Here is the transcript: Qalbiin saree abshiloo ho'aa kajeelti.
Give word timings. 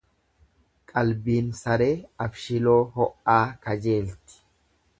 Qalbiin 0.91 1.51
saree 1.59 1.91
abshiloo 2.25 2.81
ho'aa 2.97 3.39
kajeelti. 3.67 4.43